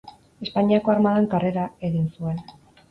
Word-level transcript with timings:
Espainiako 0.45 0.93
Armadan 0.95 1.29
karrera 1.35 1.69
egin 1.91 2.13
zuen. 2.17 2.43